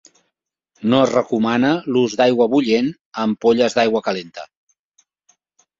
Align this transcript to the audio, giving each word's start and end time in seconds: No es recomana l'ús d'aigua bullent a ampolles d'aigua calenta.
No 0.93 1.01
es 1.07 1.11
recomana 1.15 1.71
l'ús 1.97 2.17
d'aigua 2.23 2.49
bullent 2.55 2.91
a 2.97 3.27
ampolles 3.29 3.79
d'aigua 3.81 4.05
calenta. 4.11 4.49